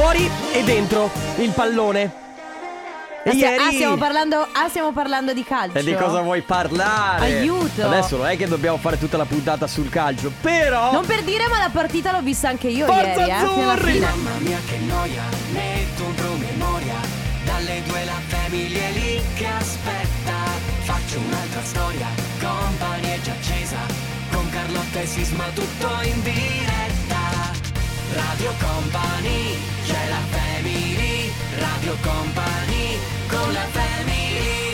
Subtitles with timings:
[0.00, 2.10] Fuori e dentro il pallone.
[3.22, 3.62] E Ah, ieri...
[3.62, 5.76] ah, stiamo parlando, ah, stiamo parlando di calcio.
[5.76, 7.22] E di cosa vuoi parlare?
[7.26, 7.84] Aiuto.
[7.84, 10.90] Adesso non è che dobbiamo fare tutta la puntata sul calcio, però...
[10.92, 13.92] Non per dire, ma la partita l'ho vista anche io Forza ieri, eh, azzurri!
[13.92, 14.06] fine.
[14.06, 16.94] Mamma mia che noia, metto un promemoria
[17.44, 20.34] Dalle due la famiglia è lì che aspetta
[20.80, 22.06] Faccio un'altra storia,
[22.40, 23.76] company è già accesa
[24.32, 26.69] Con Carlotta e Sisma tutto in diretta
[28.12, 32.98] Radio Company, c'è la family Radio Company,
[33.28, 34.18] con la family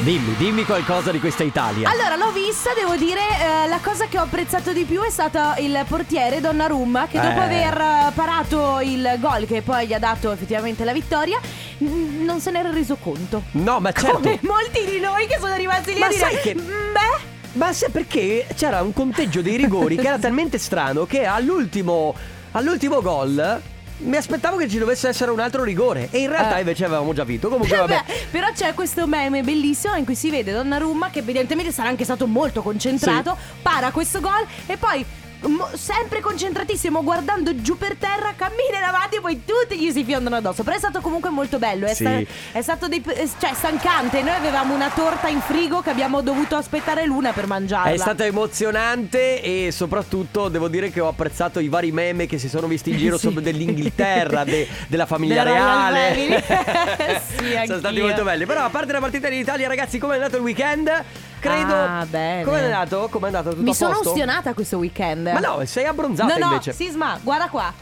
[0.01, 1.91] Dimmi, dimmi qualcosa di questa Italia.
[1.91, 5.41] Allora, l'ho vista, devo dire, eh, la cosa che ho apprezzato di più è stato
[5.59, 7.45] il portiere Donnarumma che dopo Eh.
[7.45, 11.41] aver eh, parato il gol che poi gli ha dato effettivamente la vittoria,
[11.78, 13.42] non se n'era reso conto.
[13.53, 14.19] No, ma certo.
[14.20, 17.34] Come molti di noi che sono rimasti lì Ma a dire sai che- "Mm, Beh,
[17.56, 22.14] Ma sai perché c'era un conteggio dei rigori che era talmente strano che all'ultimo,
[22.56, 23.60] all'ultimo gol
[23.98, 26.60] mi aspettavo che ci dovesse essere un altro rigore e in realtà Eh.
[26.60, 27.48] invece avevamo già vinto.
[27.48, 28.05] Comunque vabbè.
[28.31, 32.27] Però c'è questo meme bellissimo in cui si vede Donnarumma che evidentemente sarà anche stato
[32.27, 35.05] molto concentrato, para questo gol e poi
[35.42, 40.05] mo- sempre concentratissimo guardando giù per terra cammina in avanti e poi tutti gli si
[40.05, 40.62] fiondano addosso.
[40.62, 42.05] Però è stato comunque molto bello, è, Sì.
[42.05, 44.23] sta- è stato dei- eh, cioè stancante.
[44.23, 47.91] Noi avevamo una torta in frigo che abbiamo dovuto aspettare l'una per mangiarla.
[47.93, 52.48] È stato emozionante e soprattutto devo dire che ho apprezzato i vari meme che si
[52.48, 53.27] sono visti in giro Sì.
[53.27, 56.45] sopra dell'Inghilterra, de- della famiglia Della reale.
[57.37, 58.47] Sì, Sono stati molto belli.
[58.47, 60.91] Però a parte la partita in Italia, ragazzi, come è andato il weekend?
[61.39, 61.75] Credo.
[61.75, 62.45] Ah, bene.
[62.45, 63.09] Come è andato?
[63.11, 63.51] Come è andato?
[63.51, 65.27] Tutto Mi sono ustionata questo weekend.
[65.27, 66.73] Ma no, sei abbronzata No, no, invece.
[66.73, 67.73] Sisma, guarda qua.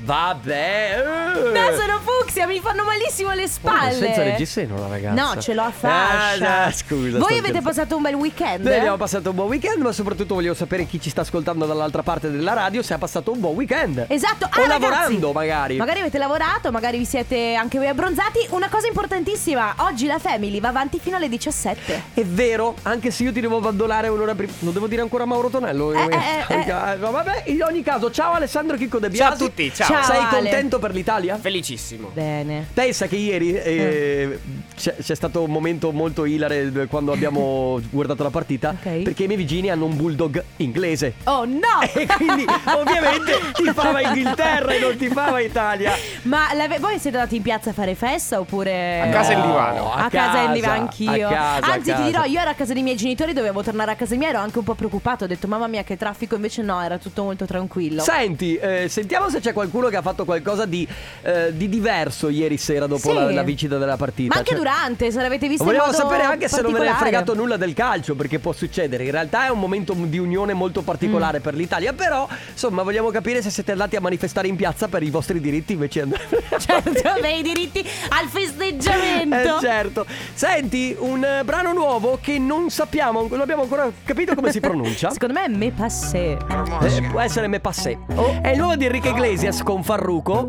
[0.00, 1.02] Vabbè.
[1.36, 1.50] eh.
[1.50, 3.92] No, sono fucsia, mi fanno malissimo le Oh, spalle.
[3.92, 5.22] senza reggiseno la ragazza.
[5.22, 6.46] No, ce l'ho a fascia.
[6.46, 7.18] Ah, no, scusa.
[7.18, 8.64] Voi avete passato un bel weekend?
[8.64, 12.02] Noi abbiamo passato un buon weekend, ma soprattutto voglio sapere chi ci sta ascoltando dall'altra
[12.02, 14.04] parte della radio se ha passato un buon weekend.
[14.08, 15.76] Esatto, O ah, ragazzi, lavorando magari.
[15.76, 18.46] Magari avete lavorato, magari vi siete anche voi abbronzati.
[18.50, 22.02] Una cosa importantissima, oggi la Family va avanti fino alle 17.
[22.14, 24.52] È vero, anche se io ti devo abbandonare un'ora prima.
[24.60, 25.92] Lo devo dire ancora a Mauro Tonello.
[25.92, 29.22] Eh, eh, eh, Eh, ma Vabbè, in ogni caso, ciao Alessandro Chicco De Biasi.
[29.24, 29.86] Ciao a tutti, ciao.
[29.88, 30.02] Ciao.
[30.02, 30.28] Sei Ale.
[30.28, 31.36] contento per l'Italia?
[31.38, 32.10] Felicissimo.
[32.12, 32.66] Bene.
[32.74, 34.38] Pensa che ieri eh,
[34.76, 39.02] c'è, c'è stato un momento molto hilare quando abbiamo guardato la partita Ok.
[39.02, 41.14] perché i miei vicini hanno un bulldog inglese.
[41.24, 41.56] Oh no!
[41.98, 42.44] E quindi
[42.76, 45.92] ovviamente ti fava Inghilterra e non ti fava Italia.
[46.22, 49.00] Ma la- voi siete andati in piazza a fare festa oppure...
[49.00, 49.92] A casa in No, divano.
[49.92, 51.28] A, casa in divano a anch'io.
[51.28, 52.02] casa, a Anzi, casa.
[52.02, 54.38] ti dirò, io ero a casa dei miei genitori, dovevo tornare a casa mia, ero
[54.38, 55.24] anche un po' preoccupato.
[55.24, 56.34] Ho detto, mamma mia, che traffico.
[56.34, 58.02] Invece no, era tutto molto tranquillo.
[58.02, 60.84] Senti, eh, sentiamo se c'è qualcuno che ha fatto qualcosa di,
[61.22, 63.14] eh, di diverso ieri sera dopo Sì.
[63.14, 64.32] la, la vincita della partita.
[64.32, 66.78] Ma anche Cioè, durante, se l'avete visto in Volevo modo sapere anche se non ve
[66.80, 67.10] ne è particolare.
[67.16, 69.04] fregato nulla del calcio, perché può succedere.
[69.04, 70.84] In realtà è un momento di unione molto Mm.
[70.84, 71.92] particolare per l'Italia.
[71.92, 75.74] Però, insomma, vogliamo capire se siete andati a manifestare in piazza per i vostri diritti
[75.74, 76.46] invece di andare.
[76.58, 77.78] Certo, avere i diritti
[78.08, 79.36] al festeggiamento.
[79.58, 80.06] Eh certo.
[80.34, 85.10] Senti, un eh, brano nuovo che non sappiamo, non abbiamo ancora capito come si pronuncia.
[85.12, 86.36] Secondo me è me passé.
[86.36, 87.98] Eh, può essere Me Passé.
[88.42, 90.48] È il nuovo di Enrique Iglesias con Farruko.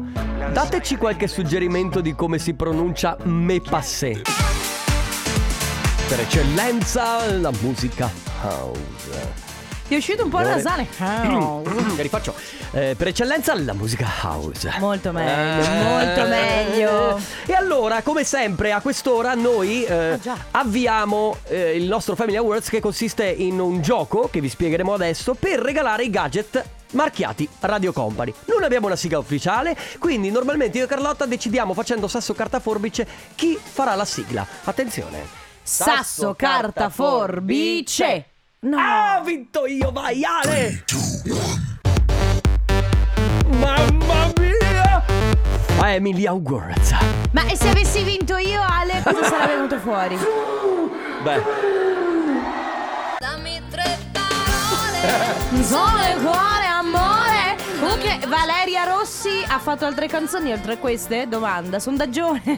[0.53, 4.21] Dateci qualche suggerimento di come si pronuncia Me Passé.
[6.07, 8.09] Per eccellenza la musica
[8.41, 9.47] house.
[9.89, 10.87] Ti è uscito un po' Ore- nasale.
[10.87, 12.33] Che rifaccio.
[12.71, 14.71] Eh, per eccellenza la musica house.
[14.79, 15.83] Molto meglio, Eh.
[15.83, 17.19] molto meglio.
[17.45, 22.69] E allora, come sempre, a quest'ora noi eh, Ah, avviamo eh, il nostro Family Awards
[22.69, 27.91] che consiste in un gioco che vi spiegheremo adesso per regalare i gadget marchiati Radio
[27.91, 28.33] Company.
[28.45, 33.07] Non abbiamo una sigla ufficiale, quindi normalmente io e Carlotta decidiamo facendo sasso carta forbice
[33.35, 34.45] chi farà la sigla.
[34.63, 35.37] Attenzione.
[35.61, 38.25] Sasso, carta, forbice.
[38.61, 38.77] No.
[38.77, 40.83] Ah, ho vinto io, vai Ale!
[43.47, 45.05] Mamma mia!
[45.79, 46.93] A Emily Awards.
[47.31, 50.17] Ma e se avessi vinto io, Ale, cosa sarebbe venuto fuori?
[51.23, 51.41] Beh,
[53.19, 55.63] Dammi tre parole.
[55.63, 56.68] Sole, cuore.
[57.91, 61.27] Ok, Valeria Rossi ha fatto altre canzoni oltre a queste?
[61.27, 62.41] Domanda, sondaggione.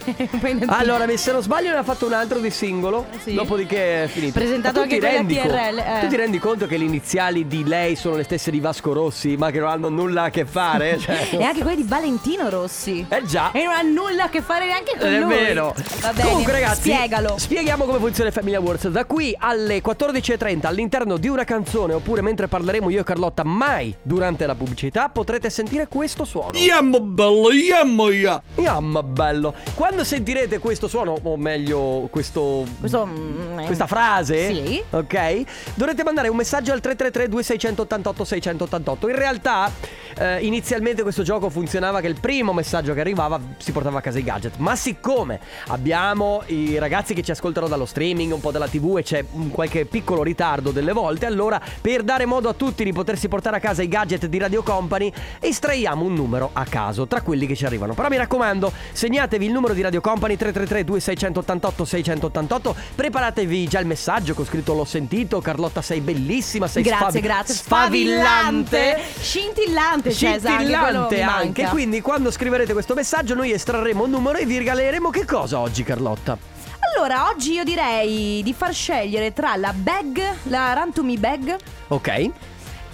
[0.67, 3.06] Allora, se non sbaglio, ne ha fatto un altro di singolo.
[3.23, 3.33] Sì.
[3.33, 4.33] Dopodiché è finito.
[4.33, 6.00] Presentato anche ti con la rendi co- TRL, eh.
[6.01, 9.35] Tu ti rendi conto che le iniziali di lei sono le stesse di Vasco Rossi,
[9.38, 10.97] ma che non hanno nulla a che fare?
[11.01, 13.06] Cioè, E anche quelle di Valentino Rossi.
[13.07, 13.51] Eh già.
[13.51, 15.33] E non ha nulla a che fare neanche con È lui.
[15.33, 15.73] vero.
[16.01, 16.27] Va bene.
[16.29, 17.35] Comunque, ragazzi, Spiegalo.
[17.38, 18.88] Spieghiamo come funziona il Family Awards.
[18.89, 23.94] Da qui alle 14.30 all'interno di una canzone, oppure mentre parleremo io e Carlotta, mai
[24.01, 26.57] durante la pubblicità, potrete sentire questo suono.
[26.57, 28.41] Yammo bello, yammo ya.
[28.56, 29.53] Yam, bello.
[29.75, 32.65] Quando sentirete questo suono, o meglio, questo.
[32.79, 34.83] Questo, mm, Questa frase, Sì.
[34.89, 35.44] ok?
[35.75, 39.09] Dovrete mandare un messaggio al 333 2688 688.
[39.09, 39.71] In realtà,
[40.18, 44.18] eh, inizialmente questo gioco funzionava che il primo messaggio che arrivava si portava a casa
[44.18, 44.56] i gadget.
[44.57, 49.03] Ma siccome abbiamo i ragazzi che ci ascoltano dallo streaming, un po' dalla TV e
[49.03, 53.27] c'è un qualche piccolo ritardo delle volte, allora per dare modo a tutti di potersi
[53.27, 57.45] portare a casa i gadget di Radio Company, estraiamo un numero a caso tra quelli
[57.45, 57.93] che ci arrivano.
[57.93, 63.85] Però mi raccomando, segnatevi il numero di Radio Company 333 2688 688, preparatevi già il
[63.87, 67.53] messaggio con scritto l'ho sentito, Carlotta sei bellissima, sei Grazie, sfavi- grazie.
[67.55, 68.99] sfavillante.
[69.19, 71.69] Scintillante, anche Scintillante mi anche, manca.
[71.69, 75.83] quindi quando scriverete questo messaggio noi estrarremo un numero e vi regaleremo che cosa oggi
[75.83, 76.37] Carlotta?
[76.95, 81.55] Allora, oggi io direi di far scegliere tra la bag, la Rantumi bag
[81.89, 82.29] Ok?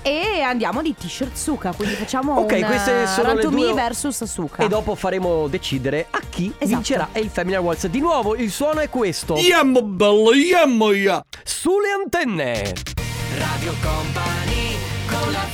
[0.07, 3.73] E andiamo di t-shirt Suka, quindi facciamo Ok, un queste eh, sono le Rantumi due-
[3.73, 4.63] versus Suka.
[4.63, 6.65] E dopo faremo decidere a chi Esatto.
[6.75, 7.87] vincerà il Family Awards.
[7.87, 9.35] Di nuovo il suono è questo.
[9.35, 11.23] Yammo bello, yammo ya.
[11.43, 12.73] Sulle antenne.
[13.37, 14.77] Radio Company
[15.07, 15.45] con la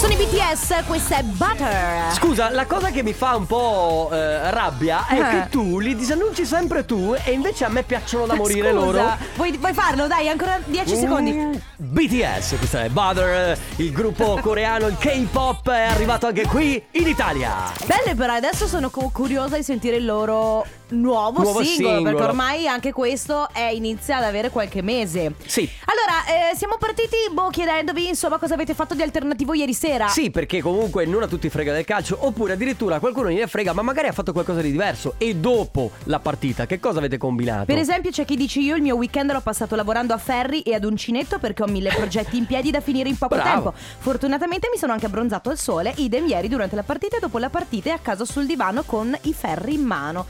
[0.00, 2.10] Sono i BTS, questa è Butter.
[2.14, 5.28] Scusa, la cosa che mi fa un po' eh, rabbia è Eh.
[5.28, 9.16] che tu li disannunci sempre tu e invece a me piacciono da morire Scusa, loro.
[9.36, 10.06] Vuoi, vuoi farlo?
[10.06, 11.32] Dai, ancora 10 secondi.
[11.32, 17.06] Mm, BTS, questa è Butter, il gruppo coreano, il K-pop è arrivato anche qui in
[17.06, 17.70] Italia.
[17.84, 22.02] Belle però adesso sono cu- curiosa di sentire il loro nuovo, Nuovo singolo, singolo.
[22.16, 25.34] perché ormai anche questo è inizia ad avere qualche mese.
[25.46, 25.68] Sì.
[25.84, 30.08] Allora, eh, siamo partiti boh, chiedendovi insomma cosa avete fatto di alternativo ieri sera.
[30.08, 33.82] Sì, perché comunque non a tutti frega del calcio, oppure addirittura qualcuno gliene frega, ma
[33.82, 35.14] magari ha fatto qualcosa di diverso.
[35.18, 37.64] E dopo la partita, che cosa avete combinato?
[37.66, 40.74] Per esempio c'è chi dice io il mio weekend l'ho passato lavorando a Ferri e
[40.74, 43.50] ad uncinetto perché ho mille progetti in piedi da finire in poco Bravo.
[43.72, 43.74] tempo.
[43.98, 47.50] Fortunatamente mi sono anche abbronzato al sole, idem ieri durante la partita e dopo la
[47.50, 50.26] partita e a casa sul divano con i ferri in mano.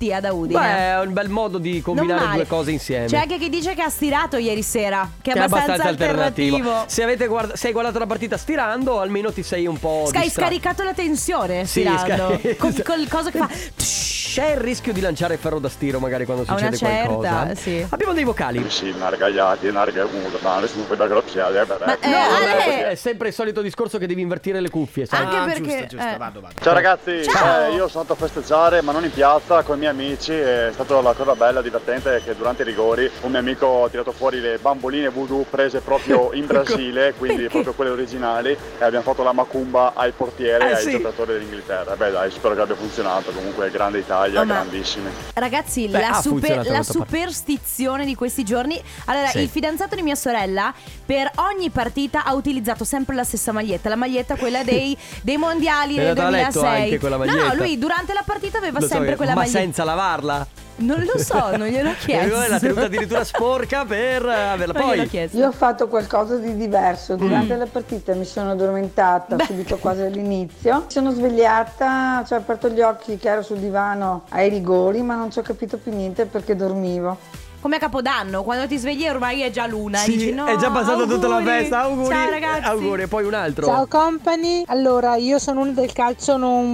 [0.00, 0.60] Mattia da Udine.
[0.60, 3.06] Beh, è un bel modo di combinare due cose insieme.
[3.06, 6.84] C'è anche chi dice che ha stirato ieri sera, che è Che è abbastanza, alternativo.
[6.86, 10.22] Se avete guarda- se hai guardato la partita stirando, almeno ti sei un po' Hai
[10.22, 10.30] distratto.
[10.30, 12.38] scaricato la tensione Sì, stirando.
[12.40, 13.48] scar- con, col coso che fa.
[14.38, 17.54] C'è il rischio di lanciare ferro da stiro magari quando A una succede certa, qualcosa.
[17.56, 17.84] sì.
[17.88, 18.64] Abbiamo dei vocali.
[18.70, 21.66] Sì, nargaiati, narga comunque, ma adesso non puoi da grappiare, eh,
[22.08, 25.24] No, Ale- è sempre il solito discorso che devi invertire le cuffie, sai?
[25.24, 25.60] Anche Ah, perché.
[25.62, 26.54] giusto, giusto, eh, vado, vado.
[26.62, 27.66] Ciao ragazzi, Ciao.
[27.66, 30.70] eh, io sono andato a festeggiare ma non in piazza con i miei amici, è
[30.72, 34.38] stata la cosa bella, divertente che durante i rigori un mio amico ha tirato fuori
[34.40, 37.50] le bamboline voodoo prese proprio in Brasile, quindi Perché?
[37.50, 40.90] proprio quelle originali e abbiamo fatto la macumba ai portieri Eh, e ai sì.
[40.92, 41.96] giocatori dell'Inghilterra.
[41.96, 45.08] Beh dai, spero che abbia funzionato, comunque grande Italia, Oh, ma- grandissimi.
[45.34, 48.80] Ragazzi, Beh, la, ha super- la superstizione di questi giorni.
[49.06, 49.38] Allora, Sì.
[49.40, 50.72] il fidanzato di mia sorella,
[51.04, 53.88] per ogni partita, ha utilizzato sempre la stessa maglietta.
[53.88, 56.82] La maglietta, quella dei, dei mondiali È del andato a letto 2006.
[56.82, 57.46] anche quella No, maglietta?
[57.48, 59.58] no, lui durante la partita aveva Lo so sempre che- quella ma maglietta.
[59.58, 60.46] senza lavarla?
[60.78, 62.36] Non lo so, non gliel'ho chiesto.
[62.48, 64.72] L'ha tenuta addirittura sporca per averla.
[64.78, 65.36] Non Poi chiesto.
[65.36, 67.16] Io ho fatto qualcosa di diverso.
[67.16, 69.44] Durante la partita mi sono addormentata Beh.
[69.44, 70.74] subito quasi all'inizio.
[70.84, 75.16] Mi sono svegliata, cioè ho aperto gli occhi che ero sul divano ai rigori, ma
[75.16, 77.46] non ci ho capito più niente perché dormivo.
[77.60, 79.98] Come a Capodanno, quando ti svegli ormai è già luna.
[79.98, 81.58] Sì, dici, no, è già passata tutta la auguri.
[81.58, 81.80] festa.
[81.80, 82.08] Auguri.
[82.14, 82.64] Ciao ragazzi.
[82.64, 83.02] Auguri.
[83.02, 83.66] E poi un altro.
[83.66, 86.66] Ciao company, allora io sono uno del calcio non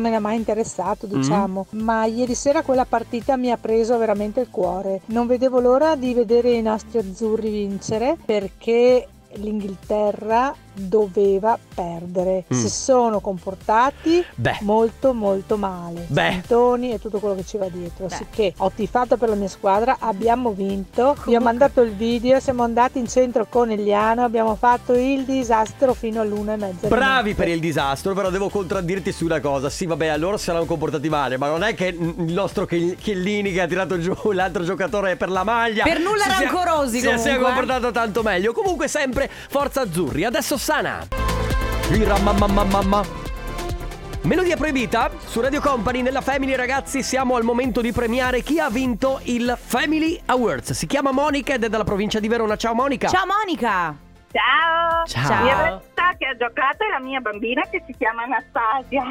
[0.00, 4.40] me ne ha mai interessato diciamo, ma ieri sera quella partita mi ha preso veramente
[4.40, 5.00] il cuore.
[5.06, 12.44] Non vedevo l'ora di vedere i nostri azzurri vincere perché l'Inghilterra doveva perdere.
[12.52, 12.58] Mm.
[12.58, 14.58] Si sono comportati Beh.
[14.62, 16.06] molto molto male.
[16.10, 18.06] Santoni e tutto quello che ci va dietro.
[18.06, 18.14] Beh.
[18.14, 21.16] Sicché ho tifato per la mia squadra, abbiamo vinto.
[21.26, 25.94] Vi ho mandato il video, siamo andati in centro con Eliano, abbiamo fatto il disastro
[25.94, 26.88] fino all'una e mezza.
[26.88, 29.68] Bravi per il disastro, però devo contraddirti su una cosa.
[29.68, 33.52] Sì, vabbè, loro si saranno comportati male, ma non è che il nostro Chiell- Chiellini
[33.52, 35.84] che ha tirato giù l'altro giocatore per la maglia.
[35.84, 37.44] Per nulla si rancorosi, si sia comunque.
[37.44, 38.52] comportato tanto meglio.
[38.52, 40.24] Comunque, sempre Forza Azzurri.
[40.24, 41.06] Adesso Sana.
[41.90, 43.20] Ira mamma mamma mamma.
[44.22, 48.70] Melodia proibita su Radio Company nella Family ragazzi siamo al momento di premiare chi ha
[48.70, 53.08] vinto il Family Awards si chiama Monica ed è dalla provincia di Verona ciao Monica
[53.08, 53.96] Ciao Monica.
[54.32, 55.04] Ciao.
[55.06, 55.46] Ciao.
[55.46, 59.02] In realtà che ha giocato è la mia bambina che si chiama Anastasia.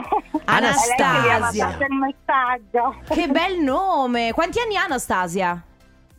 [0.46, 0.96] Anastasia.
[0.96, 2.96] È lei che mi ha mandato il messaggio.
[3.14, 4.34] Che bel nome.
[4.34, 5.62] Quanti anni ha Anastasia?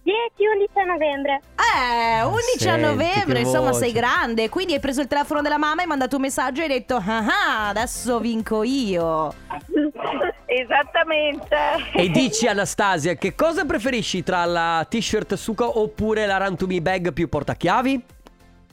[0.05, 1.41] 10-11 novembre.
[1.57, 3.79] Eh, 11 a Senti, novembre, che insomma voce.
[3.85, 4.49] sei grande.
[4.49, 7.19] Quindi hai preso il telefono della mamma, hai mandato un messaggio e hai detto ah
[7.19, 9.33] ah, adesso vinco io.
[10.47, 11.57] Esattamente.
[11.95, 17.29] E dici Anastasia, che cosa preferisci tra la t-shirt suca oppure la Me bag più
[17.29, 18.05] portachiavi?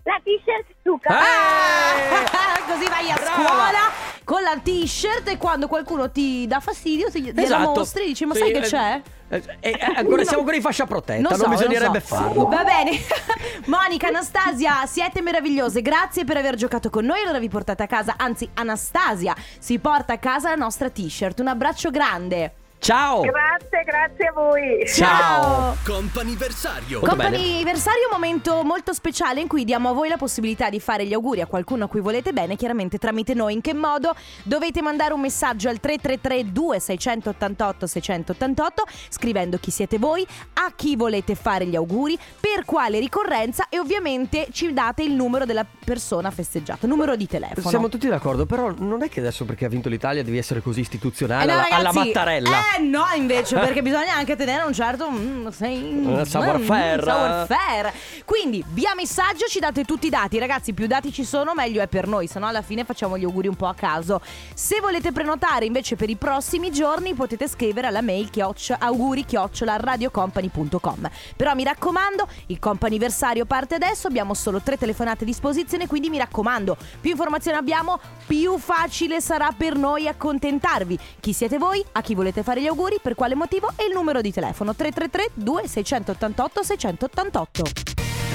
[0.09, 1.09] La t-shirt Zucca.
[1.21, 2.25] Eh!
[2.73, 3.43] Così vai a Brava!
[3.43, 7.73] scuola con la t-shirt e quando qualcuno ti dà fastidio ti gliela Esatto.
[7.79, 9.01] mostri dici ma Sì, sai che eh, c'è?
[9.29, 12.15] eh, eh, ancora, siamo ancora in fascia protetta, non, so, bisognerebbe so.
[12.15, 12.45] farlo.
[12.47, 12.91] Va bene.
[13.65, 15.81] Monica, Anastasia, siete meravigliose.
[15.81, 17.21] Grazie per aver giocato con noi.
[17.21, 21.39] Allora vi portate a casa, anzi, Anastasia si porta a casa la nostra t-shirt.
[21.39, 22.53] Un abbraccio grande.
[22.79, 23.21] Ciao!
[23.21, 24.85] Grazie, grazie a voi.
[24.87, 25.75] Ciao!
[25.83, 31.13] Comp'anniversario, un momento molto speciale in cui diamo a voi la possibilità di fare gli
[31.13, 33.53] auguri a qualcuno a cui volete bene, chiaramente tramite noi.
[33.53, 34.15] In che modo?
[34.43, 41.35] Dovete mandare un messaggio al 333 2688 688 scrivendo chi siete voi, a chi volete
[41.35, 46.87] fare gli auguri, per quale ricorrenza e ovviamente ci date il numero della persona festeggiata,
[46.87, 47.67] numero di telefono.
[47.69, 50.79] Siamo tutti d'accordo, però non è che adesso perché ha vinto l'Italia devi essere così
[50.79, 52.49] Eh istituzionale no, alla, alla ragazzi, Mattarella.
[52.49, 57.01] Eh no, invece, perché bisogna anche tenere un certo mm, sei- Eh, savoir-faire.
[57.01, 57.93] mm, savoir-faire.
[58.25, 60.73] Quindi, via messaggio ci date tutti i dati, ragazzi.
[60.73, 62.27] Più dati ci sono, meglio è per noi.
[62.27, 64.21] Se no, alla fine facciamo gli auguri un po' a caso.
[64.53, 69.77] Se volete prenotare invece per i prossimi giorni, potete scrivere alla mail chioccio, auguri chiocciola
[69.77, 71.09] radiocompany.com.
[71.35, 74.07] Però mi raccomando, il comp'anniversario parte adesso.
[74.07, 75.87] Abbiamo solo tre telefonate a disposizione.
[75.87, 80.97] Quindi mi raccomando, più informazioni abbiamo, più facile sarà per noi accontentarvi.
[81.19, 81.83] Chi siete voi?
[81.93, 82.99] A chi volete fare gli auguri?
[83.01, 83.71] Per quale motivo?
[83.75, 87.63] E il numero di telefono 333 2688 688.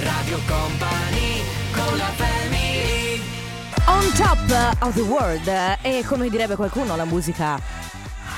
[0.02, 3.23] Radio Company con la family
[3.87, 5.47] On top of the world
[5.83, 7.61] e come direbbe qualcuno la musica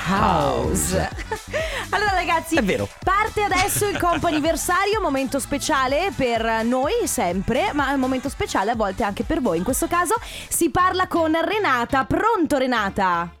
[0.09, 1.09] house.
[1.91, 2.87] allora ragazzi, È vero.
[3.03, 8.75] parte adesso il compo anniversario, momento speciale per noi sempre, ma un momento speciale a
[8.75, 9.57] volte anche per voi.
[9.57, 10.15] In questo caso
[10.47, 12.05] si parla con Renata.
[12.05, 13.36] Pronto Renata?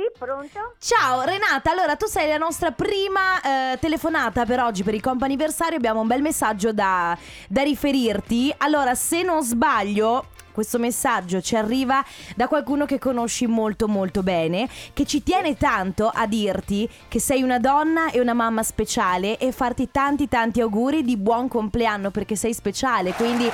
[0.00, 0.76] Sì, pronto?
[0.78, 5.24] Ciao Renata, allora tu sei la nostra prima eh, telefonata per oggi per il compo
[5.24, 7.14] anniversario, abbiamo un bel messaggio da,
[7.46, 8.54] da riferirti.
[8.58, 12.02] Allora, se non sbaglio, questo messaggio ci arriva
[12.34, 17.42] da qualcuno che conosci molto molto bene, che ci tiene tanto a dirti che sei
[17.42, 22.36] una donna e una mamma speciale e farti tanti tanti auguri di buon compleanno perché
[22.36, 23.44] sei speciale, quindi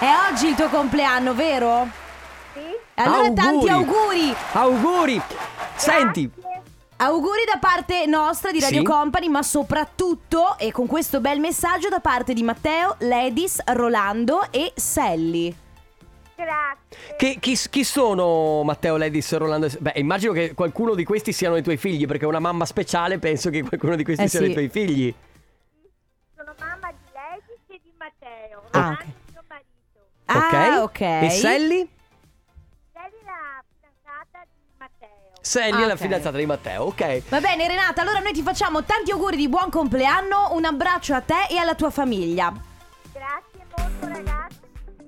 [0.00, 1.88] è oggi il tuo compleanno, vero?
[2.52, 2.60] Sì.
[2.94, 4.34] Allora tanti auguri!
[4.54, 5.22] Auguri!
[5.78, 6.30] Senti,
[7.00, 8.84] Auguri da parte nostra di Radio Sì.
[8.84, 14.72] Company, ma soprattutto e con questo bel messaggio da parte di Matteo, Ledis, Rolando e
[14.74, 15.54] Sally.
[16.34, 17.16] Grazie.
[17.16, 19.66] che- chi, chi sono Matteo, Ledis, Rolando?
[19.66, 23.18] e- Beh, immagino che qualcuno di questi siano i tuoi figli, perché una mamma speciale
[23.18, 24.50] penso che qualcuno di questi Eh, siano sì.
[24.50, 25.14] i tuoi figli.
[26.36, 28.62] Sono mamma di Ledis e di Matteo.
[28.70, 29.32] Ah, Anche ok.
[29.32, 30.76] mio marito.
[30.76, 31.00] Ah, ok.
[31.00, 31.88] E Sally?
[35.48, 37.22] Sally Ah, è la fidanzata di Matteo, ok.
[37.30, 41.22] Va bene Renata, allora noi ti facciamo tanti auguri di buon compleanno, un abbraccio a
[41.22, 42.52] te e alla tua famiglia.
[43.10, 44.56] Grazie molto ragazzi.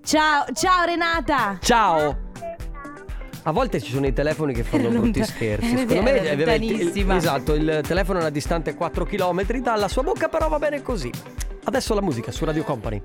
[0.02, 1.58] Ciao, ciao Renata.
[1.60, 2.28] Ciao!
[3.42, 5.76] A volte ci sono i telefoni che fanno Lontan- brutti scherzi.
[5.76, 7.16] Secondo me è lontanissima.
[7.16, 10.80] esatto, il telefono è a una distante 4 km dalla sua bocca, però va bene
[10.80, 11.10] così.
[11.64, 13.02] Adesso la musica su Radio Company.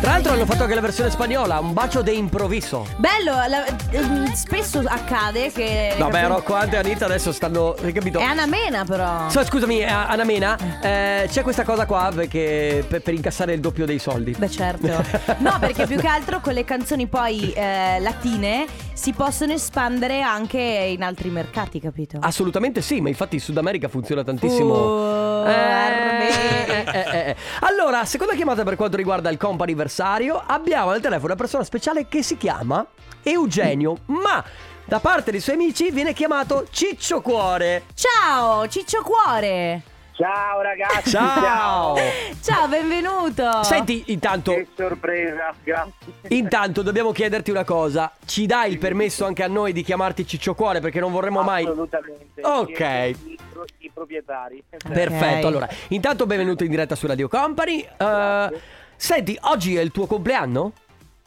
[0.00, 2.86] Tra l'altro hanno fatto anche la versione spagnola, un bacio de improviso.
[2.96, 5.94] Bello, la- ehm, spesso accade che...
[5.98, 7.74] No, beh, Rocco Ante e Anita adesso stanno.
[7.82, 8.18] Hai capito?
[8.18, 9.28] È Anna Mena però.
[9.28, 13.60] So, scusami, eh, Anna Mena, eh, c'è questa cosa qua perché per, per incassare il
[13.60, 14.34] doppio dei soldi.
[14.38, 14.88] Beh certo
[15.38, 20.58] No perché più che altro con le canzoni poi eh, latine Si possono espandere anche
[20.58, 22.16] in altri mercati capito?
[22.22, 24.72] Assolutamente sì, ma infatti in Sud America funziona tantissimo.
[24.74, 26.28] Oh, Eh, Arme.
[26.68, 27.36] eh, eh, eh.
[27.60, 30.42] Allora, seconda chiamata per quanto riguarda il comp anniversario.
[30.46, 32.86] Abbiamo al telefono una persona speciale che si chiama
[33.22, 34.42] Eugenio, ma
[34.84, 37.84] da parte dei suoi amici viene chiamato Ciccio Cuore.
[37.94, 39.82] Ciao Ciccio Cuore
[40.20, 41.96] Ciao ragazzi, Ciao!
[42.42, 45.92] Ciao benvenuto Senti, intanto, Che sorpresa, grazie.
[46.28, 48.12] intanto dobbiamo chiederti una cosa.
[48.26, 51.64] Ci dai il permesso anche a noi di chiamarti Ciccio Cuore perché non vorremmo mai...
[51.64, 52.42] Assolutamente.
[52.42, 52.80] Ok.
[52.80, 54.62] I, pro- i proprietari.
[54.68, 57.80] Perfetto, allora, intanto benvenuto in diretta su Radio Company.
[57.80, 58.60] Eh,
[59.00, 60.72] senti, oggi è il tuo compleanno?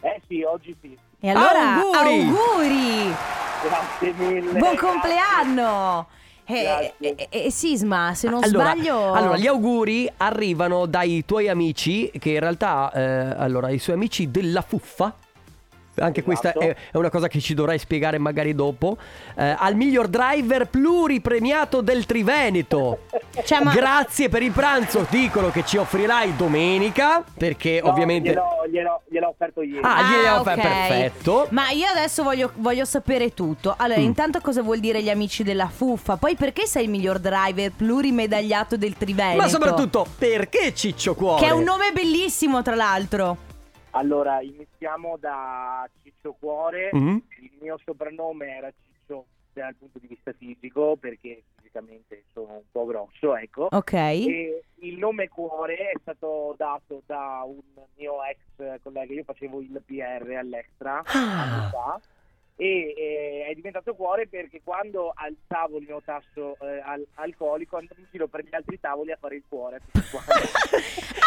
[0.01, 0.95] Eh sì, oggi sì.
[1.19, 2.21] E allora Auguri!
[2.21, 3.15] auguri.
[3.63, 4.59] Grazie mille.
[4.59, 4.77] Buon grazie.
[4.77, 6.07] compleanno
[6.45, 11.47] e, e- e- e Sisma se non allora, sbaglio allora, gli auguri arrivano dai tuoi
[11.47, 13.01] amici, che in realtà, eh,
[13.37, 15.15] allora, i suoi amici della fuffa.
[15.95, 16.65] Anche questa Esatto.
[16.65, 18.97] è, è una cosa che ci dovrai spiegare magari dopo.
[19.35, 22.99] Eh, al miglior driver pluripremiato del Triveneto.
[23.43, 25.07] Cioè, ma- Grazie per il pranzo.
[25.09, 27.23] Dicono che ci offrirai domenica.
[27.35, 28.29] Perché No, ovviamente.
[28.29, 29.79] Gliel'ho, gliel'ho- gliel'ho offerto ieri.
[29.81, 30.73] Ah, gliel'ho offerto, ok.
[30.87, 31.47] perfetto.
[31.49, 33.73] Ma io adesso voglio, voglio sapere tutto.
[33.75, 34.03] Allora, Mm.
[34.03, 36.17] intanto cosa vuol dire gli amici della fuffa?
[36.17, 39.41] Poi perché sei il miglior driver plurimedagliato del Triveneto?
[39.41, 41.41] Ma soprattutto perché Ciccio Cuore?
[41.41, 43.37] Che è un nome bellissimo, tra l'altro.
[43.95, 46.89] Allora, iniziamo da Ciccio Cuore.
[46.95, 47.17] Mm.
[47.41, 52.85] Il mio soprannome era Ciccio dal punto di vista fisico, perché fisicamente sono un po'
[52.85, 53.67] grosso, ecco.
[53.69, 53.93] Ok.
[53.93, 57.61] E il nome Cuore è stato dato da un
[57.95, 62.01] mio ex collega, io facevo il PR all'Extra anni fa.
[62.55, 67.99] E eh, è diventato cuore perché quando alzavo il mio tasso eh, al- alcolico andavo
[67.99, 69.81] in giro per gli altri tavoli a fare il cuore.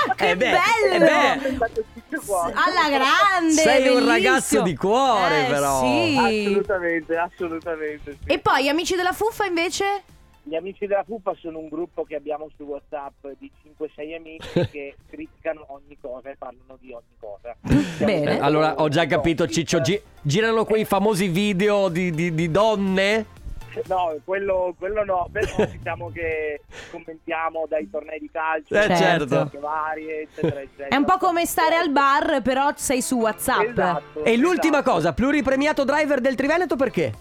[0.09, 0.50] Ah, che Eh beh,
[0.90, 1.04] bello!
[1.04, 2.52] eh Cuore.
[2.54, 3.50] Alla grande!
[3.54, 4.09] Sei un bellissimo.
[4.12, 5.80] ragazzo di cuore, Eh, però.
[5.80, 6.16] Sì.
[6.16, 8.12] Assolutamente, assolutamente.
[8.25, 8.33] sì.
[8.33, 10.02] E poi amici della fuffa invece?
[10.48, 14.94] Gli amici della Pupa sono un gruppo che abbiamo su WhatsApp di 5-6 amici che
[15.10, 17.56] criticano ogni cosa e parlano di ogni cosa.
[17.98, 18.36] Bene.
[18.36, 19.80] Eh, allora, ho già capito, Ciccio.
[19.80, 23.26] gi- girano quei famosi video di, di- di donne.
[23.88, 26.60] No, quello, quello no, però diciamo che
[26.92, 29.50] commentiamo dai tornei di calcio, Eh, Certo.
[29.58, 30.88] varie, eccetera, eccetera.
[30.90, 33.70] È un po' come stare al bar, però sei su WhatsApp.
[33.70, 34.92] Esatto, E l'ultima esatto.
[34.92, 37.12] cosa, pluripremiato driver del Triveneto perché?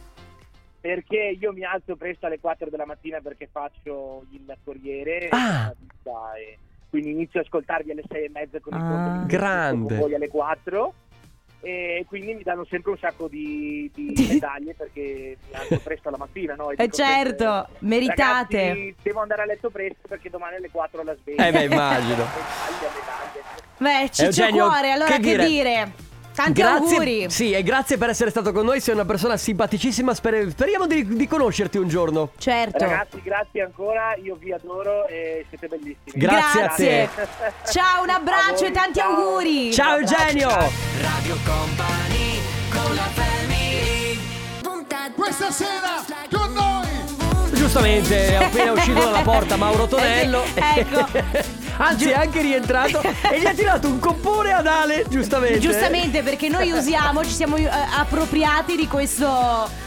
[0.85, 5.73] Perché io mi alzo presto alle 4 della mattina perché faccio il corriere Ah.
[6.37, 6.59] e
[6.91, 8.87] quindi inizio a ascoltarvi alle 6 e mezza con il Ah.
[8.87, 9.87] conto di- Grande.
[9.87, 10.93] con voi alle 4
[11.61, 14.13] e quindi mi danno sempre un sacco di, di
[14.45, 16.69] medaglie perché mi alzo presto la mattina no?
[16.69, 18.57] E Eh dico sempre, certo, meritate.
[18.67, 21.63] "Ragazzi, devo andare a letto presto perché domani alle 4 ho la sveglia Eh beh,
[21.63, 22.25] immagino.
[22.29, 24.01] medaglia, medaglia.
[24.01, 25.91] Beh, Ciccio Eugenio, Cuore, allora che che, dire?
[26.35, 27.29] Tanti grazie, auguri.
[27.29, 28.81] Sì, e grazie per essere stato con noi.
[28.81, 30.13] Sei una persona simpaticissima.
[30.13, 32.31] spere- speriamo di, di conoscerti un giorno.
[32.37, 32.79] Certo.
[32.79, 36.11] Ragazzi, grazie ancora, io vi adoro e siete bellissimi.
[36.13, 37.09] Grazie a te.
[37.71, 39.15] Ciao, un abbraccio voi, e tanti ciao.
[39.15, 39.73] auguri.
[39.73, 40.49] Ciao Eugenio.
[40.49, 42.39] Radio Company
[42.69, 44.19] con la family
[45.15, 46.85] Questa sera con noi
[47.53, 50.43] Giustamente, è appena uscito dalla porta Mauro Tonello.
[50.53, 51.64] Ecco.
[51.77, 53.01] Anzi, è anche rientrato
[53.31, 55.59] e gli ha tirato un coppone ad Ale, giustamente.
[55.59, 59.83] Giustamente perché noi usiamo, ci siamo eh, appropriati di questo...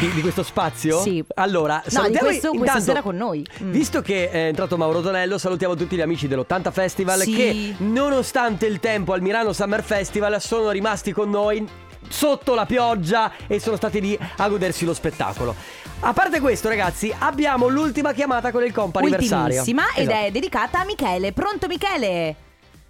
[0.00, 1.00] Di, di questo spazio?
[1.00, 1.24] Sì.
[1.36, 3.46] Allora, No, di salutiamo questo questa intanto, sera con noi.
[3.62, 3.70] Mm.
[3.70, 7.32] Visto che è entrato Mauro Tonello, salutiamo tutti gli amici dell'80 Festival Sì.
[7.32, 11.64] che, nonostante il tempo al Milano Summer Festival, sono rimasti con noi
[12.08, 15.54] sotto la pioggia e sono stati lì a godersi lo spettacolo.
[16.00, 19.44] A parte questo, ragazzi, abbiamo l'ultima chiamata con il comp anniversario.
[19.60, 20.26] Ultimissima ed Esatto.
[20.26, 21.32] è dedicata a Michele.
[21.32, 22.34] Pronto Michele?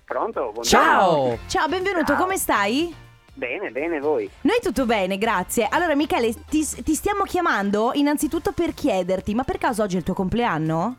[0.05, 0.53] Pronto?
[0.63, 1.39] Ciao!
[1.47, 2.95] Ciao, benvenuto, come stai?
[3.33, 4.29] Bene, bene, voi.
[4.43, 5.67] Noi tutto bene, grazie.
[5.71, 10.05] Allora Michele, ti, ti stiamo chiamando innanzitutto per chiederti, ma per caso oggi è il
[10.05, 10.97] tuo compleanno?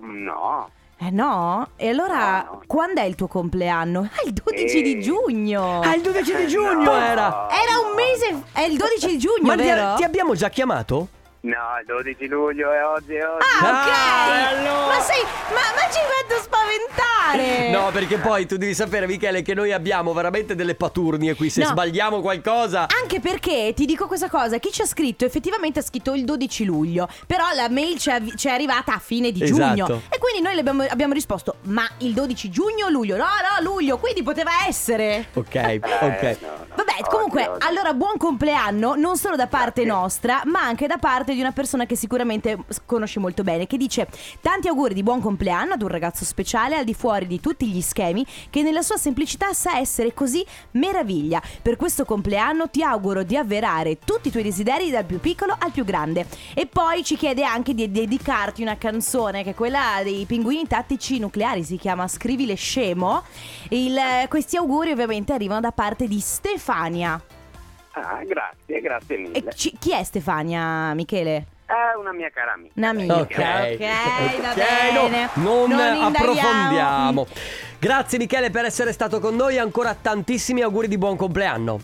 [0.00, 0.68] No.
[0.98, 1.68] Eh no?
[1.76, 2.62] E allora, No, no.
[2.66, 4.08] quando è il tuo compleanno?
[4.12, 4.82] Ah, il 12 Eh.
[4.82, 5.80] di giugno!
[5.80, 6.96] Ah, il 12 di giugno No.
[7.00, 7.48] era!
[7.50, 9.94] Era un mese, è il 12 di giugno, Ma ti, vero?
[9.96, 11.08] ti abbiamo già chiamato?
[11.44, 13.44] No, il 12 luglio è oggi, è oggi.
[13.60, 13.88] Ah, ok!
[13.90, 14.86] Ah, allora?
[14.94, 17.70] Ma sei, ma, ma ci metto a spaventare!
[17.70, 21.50] No, perché poi tu devi sapere, Michele, che noi abbiamo veramente delle paturnie qui.
[21.50, 21.68] Se No.
[21.70, 22.86] sbagliamo qualcosa.
[23.02, 26.64] Anche perché ti dico questa cosa: chi ci ha scritto effettivamente ha scritto il 12
[26.64, 27.08] luglio.
[27.26, 29.58] Però la mail ci è, ci è arrivata a fine di Esatto.
[29.84, 30.02] giugno.
[30.10, 33.16] E quindi noi le abbiamo, abbiamo risposto: Ma il 12 giugno o luglio?
[33.16, 35.26] No, no, luglio, quindi poteva essere.
[35.34, 36.36] Ok, Eh, ok.
[36.76, 41.40] Vabbè, comunque, allora buon compleanno, non solo da parte nostra, ma anche da parte di
[41.40, 44.08] una persona che sicuramente conosci molto bene, che dice
[44.40, 47.80] tanti auguri di buon compleanno ad un ragazzo speciale al di fuori di tutti gli
[47.80, 51.42] schemi, che nella sua semplicità sa essere così meraviglia.
[51.60, 55.70] Per questo compleanno ti auguro di avverare tutti i tuoi desideri dal più piccolo al
[55.70, 56.26] più grande.
[56.54, 61.18] E poi ci chiede anche di dedicarti una canzone, che è quella dei pinguini tattici
[61.18, 63.22] nucleari, si chiama Scrivile scemo.
[63.70, 67.20] Il- questi auguri ovviamente arrivano da parte di Stefania.
[67.94, 69.38] Ah, grazie, grazie mille.
[69.38, 71.46] E ci- chi è Stefania, Michele?
[71.66, 72.72] È una mia cara amica.
[72.76, 73.14] Un'amica.
[73.16, 74.54] Ok, Ok, va Ok,
[74.92, 75.28] bene.
[75.34, 76.06] no, non, indaghiamo.
[76.06, 77.26] approfondiamo.
[77.78, 79.58] Grazie Michele per essere stato con noi.
[79.58, 81.80] Ancora tantissimi auguri di buon compleanno.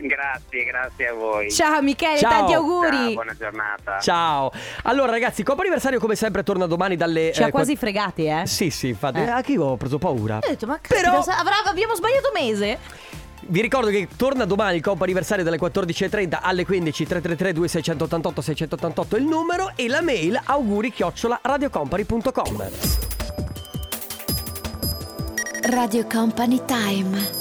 [0.00, 1.50] Grazie, grazie a voi.
[1.50, 2.30] Ciao Michele, Ciao.
[2.30, 3.14] tanti Ciao, auguri.
[3.14, 3.98] buona giornata.
[3.98, 4.50] Ciao.
[4.84, 7.32] Allora ragazzi, Coppa Anniversario come sempre torna domani dalle...
[7.32, 8.46] Ci ha eh, quasi qua- fregati, eh.
[8.46, 9.18] Sì, sì, infatti.
[9.18, 9.28] Eh.
[9.28, 10.36] Anche io ho preso paura.
[10.36, 12.78] Ho detto, ma Però- sa- avrà- abbiamo sbagliato mese?
[13.50, 19.16] Vi ricordo che torna domani il compo anniversario dalle 14.30 alle 15 333 2688 688
[19.16, 22.68] il numero e la mail auguri chiocciola radiocompany.com
[25.70, 27.36] Radio Company Time.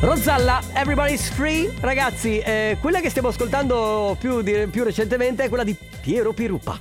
[0.00, 5.64] Rozzalla, Everybody's Free Ragazzi, eh, quella che stiamo ascoltando più, di- più recentemente è quella
[5.64, 6.78] di Piero Pirupa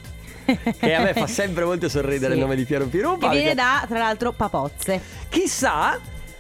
[0.79, 2.38] Che a me fa sempre molto sorridere Sì.
[2.39, 5.01] il nome di Piero Pirupa Che viene da, tra l'altro, Papozze.
[5.29, 5.99] Chissà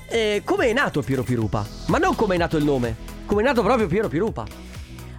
[0.09, 3.45] eh, come è nato Piero Pirupa Ma non come è nato il nome Come è
[3.45, 4.45] nato proprio Piero Pirupa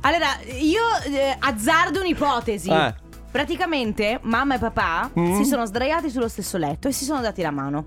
[0.03, 2.71] Allora, io eh, azzardo un'ipotesi.
[2.71, 2.95] Eh.
[3.31, 5.37] Praticamente, mamma e papà Mm.
[5.37, 7.85] si sono sdraiati sullo stesso letto e si sono dati la mano.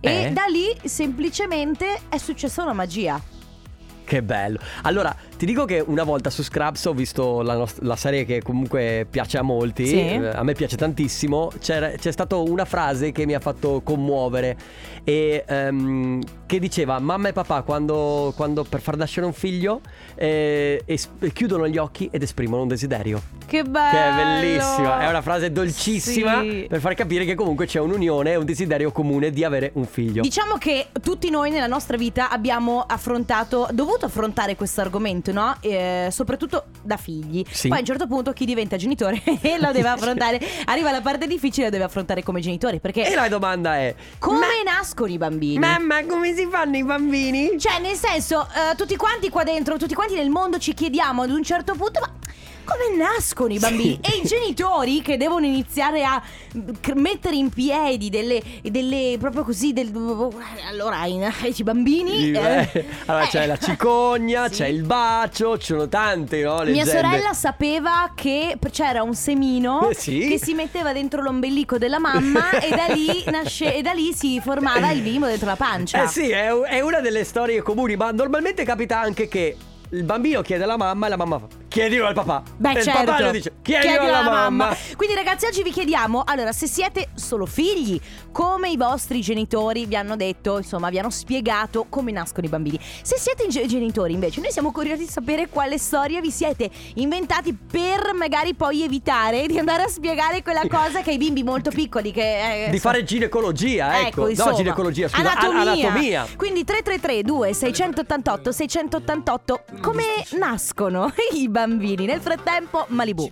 [0.00, 0.30] E Eh?
[0.32, 3.20] da lì semplicemente è successa una magia.
[4.04, 4.58] Che bello.
[4.82, 8.42] Allora, ti dico che una volta su Scrubs ho visto la, nost- la serie che
[8.42, 9.88] comunque piace a molti.
[9.88, 9.98] Sì.
[9.98, 11.50] eh, A me piace tantissimo.
[11.58, 14.56] C'è stata una frase che mi ha fatto commuovere.
[15.02, 19.80] E ehm, che diceva: Mamma e papà, quando, quando per far nascere un figlio,
[20.14, 23.20] eh, es- chiudono gli occhi ed esprimono un desiderio.
[23.44, 23.90] Che bello!
[23.90, 25.00] Che è bellissima.
[25.00, 26.66] È una frase dolcissima Sì.
[26.68, 30.22] per far capire che comunque c'è un'unione e un desiderio comune di avere un figlio.
[30.22, 35.56] Diciamo che tutti noi nella nostra vita abbiamo affrontato, dovuto affrontare questo argomento, no?
[35.60, 37.44] Eh, soprattutto da figli.
[37.50, 37.68] Sì.
[37.68, 40.40] Poi a un certo punto chi diventa genitore e lo deve affrontare.
[40.66, 42.80] Arriva la parte difficile e lo deve affrontare come genitore.
[42.80, 45.58] Perché E la domanda è: come nascono i bambini?
[45.58, 47.58] Mamma, come si fanno i bambini?
[47.58, 51.30] Cioè, nel senso, eh, tutti quanti qua dentro, tutti quanti nel mondo ci chiediamo ad
[51.30, 52.10] un certo punto, ma
[52.64, 53.98] come nascono i bambini?
[54.02, 54.10] Sì.
[54.14, 56.22] E i genitori che devono iniziare a
[56.56, 59.90] mm, mettere in piedi delle, delle proprio così, del,
[60.68, 61.18] allora i,
[61.54, 62.30] i bambini...
[62.32, 64.54] eh, Eh, allora eh, c'è la cicogna, sì.
[64.56, 66.54] c'è il bacio, ci sono tante, no?
[66.56, 66.90] Mia leggende.
[66.90, 70.26] sorella sapeva che c'era un semino Eh, sì?
[70.28, 74.40] che si metteva dentro l'ombelico della mamma e da lì nasce, e da lì si
[74.42, 76.04] formava il bimbo dentro la pancia.
[76.04, 79.56] Eh sì, è, è una delle storie comuni, ma normalmente capita anche che
[79.90, 82.42] il bambino chiede alla mamma e la mamma fa chiedilo al papà.
[82.56, 83.00] Beh, e certo.
[83.00, 84.76] il papà gli dice chiedilo, alla mamma.
[84.96, 87.98] Quindi, ragazzi, oggi vi chiediamo: allora, se siete solo figli,
[88.30, 92.78] come i vostri genitori vi hanno detto, insomma, vi hanno spiegato come nascono i bambini.
[93.02, 97.54] Se siete ge- genitori, invece, noi siamo curiosi di sapere quale storia vi siete inventati
[97.54, 102.12] per magari poi evitare di andare a spiegare quella cosa che ai bimbi molto piccoli
[102.12, 102.66] che.
[102.66, 104.28] eh, Di so- fare ginecologia, ecco.
[104.28, 104.50] insomma.
[104.50, 105.60] no, ginecologia, scusa, anatomia.
[105.72, 106.26] anatomia.
[106.36, 110.02] Quindi 333 2688 688 come
[110.38, 111.60] nascono i bambini?
[111.66, 113.30] Nel frattempo Malibu.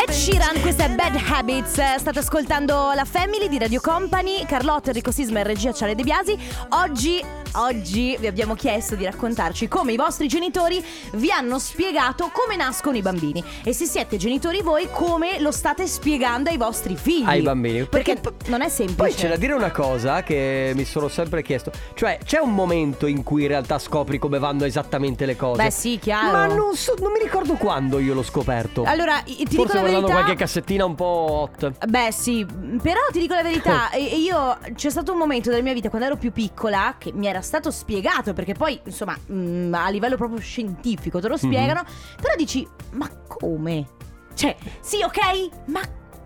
[0.00, 1.96] Ed Sheeran, questa è Bad Habits.
[1.96, 4.44] State ascoltando la Family di Radio Company.
[4.46, 6.36] Carlotta, Enrico Sisma e regia Ciale De Biasi.
[6.70, 7.22] Oggi,
[7.54, 10.82] oggi vi abbiamo chiesto di raccontarci come i vostri genitori
[11.14, 13.42] vi hanno spiegato come nascono i bambini.
[13.64, 17.24] E se siete genitori voi, come lo state spiegando ai vostri figli.
[17.26, 17.84] Ai bambini.
[17.84, 18.96] Perché, Perché non è semplice.
[19.02, 21.70] Poi c'è da dire una cosa che mi sono sempre chiesto.
[21.94, 25.62] Cioè, c'è un momento in cui in realtà scopri come vanno esattamente le cose.
[25.62, 26.32] Beh, sì, chiaro.
[26.32, 28.84] Ma non, so- non mi ricordo quando io l'ho scoperto.
[28.84, 30.22] Allora, ti dico Forse la guardando verità.
[30.24, 31.86] qualche cassettina un po' hot.
[31.86, 32.46] Beh sì,
[32.82, 36.16] però ti dico la verità, io c'è stato un momento della mia vita quando ero
[36.16, 41.20] più piccola che mi era stato spiegato, perché poi insomma mm, a livello proprio scientifico
[41.20, 41.38] te lo Mhm.
[41.40, 41.82] spiegano,
[42.20, 43.86] però dici ma come?
[44.34, 45.80] Cioè, sì ok, ma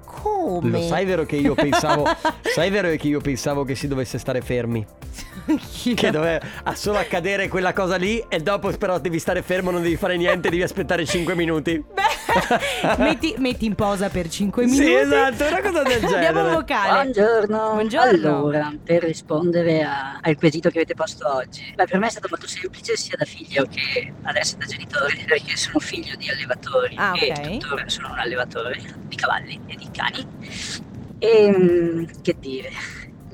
[0.05, 0.71] come?
[0.71, 2.05] Lo sai vero che io pensavo
[2.43, 4.85] Sai vero che io pensavo che si dovesse stare fermi
[5.95, 6.41] Che doveva
[6.75, 10.49] solo accadere quella cosa lì E dopo però devi stare fermo Non devi fare niente
[10.49, 11.85] Devi aspettare 5 minuti
[12.99, 14.83] metti, metti in posa per 5 minuti.
[14.85, 16.93] Sì esatto Una cosa del genere Abbiamo un vocale.
[17.03, 17.71] Buongiorno.
[17.73, 18.29] Buongiorno.
[18.37, 22.27] Allora, per rispondere a- al quesito che avete posto oggi, beh, per me è stato
[22.31, 27.13] molto semplice sia da figlio che adesso da genitore, perché sono figlio di allevatori Ah,
[27.19, 27.51] e ok.
[27.59, 30.27] tuttora sono un allevatore di cavalli e di cani.
[31.19, 32.71] E mm, che dire,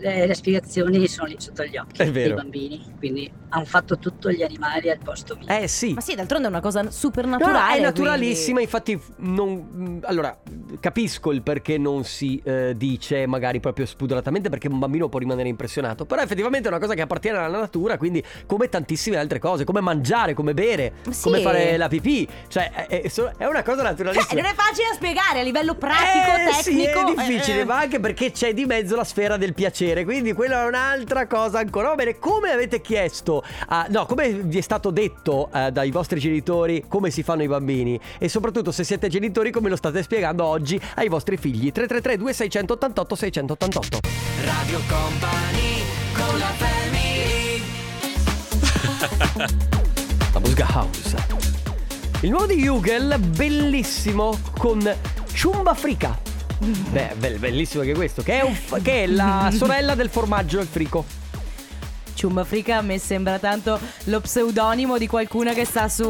[0.02, 4.42] le, le spiegazioni sono lì sotto gli occhi dei bambini, quindi hanno fatto tutto gli
[4.42, 5.46] animali al posto mio.
[5.48, 7.78] Eh sì Ma sì, d'altronde è una cosa super No, naturale.
[7.78, 10.36] è naturalissima, infatti f- non, allora
[10.80, 15.48] capisco il perché non si eh, dice magari proprio spudoratamente perché un bambino può rimanere
[15.48, 19.64] impressionato, però effettivamente è una cosa che appartiene alla natura, quindi come tantissime altre cose,
[19.64, 21.22] come mangiare, come bere, Sì.
[21.22, 24.40] come fare la pipì, cioè è, è una cosa Cioè, naturalissima.
[24.40, 27.00] non è facile da spiegare a livello pratico, Eh, sì, tecnico.
[27.00, 27.64] è difficile, eh.
[27.64, 31.58] ma anche perché c'è di mezzo la sfera del piacere, quindi quella è un'altra cosa
[31.58, 31.88] ancora.
[31.88, 36.18] Va bene, come avete chiesto, a- no, come vi è stato detto eh, dai vostri
[36.18, 40.44] genitori come si fanno i bambini e soprattutto se siete genitori come lo state spiegando
[40.44, 41.70] oggi ai vostri figli?
[41.70, 43.98] 333 2688 688.
[44.44, 45.82] Radio Company
[46.14, 47.62] con la family
[50.32, 51.16] La musica house.
[52.22, 54.80] Il nuovo di Hugel, bellissimo con
[55.40, 56.16] Chumba Frica.
[56.90, 60.66] Beh, be- bellissimo anche questo, che è, un che è la sorella del formaggio al
[60.66, 61.04] frico.
[62.14, 66.04] Ciumba Frica a me sembra tanto lo pseudonimo di qualcuna che sta su.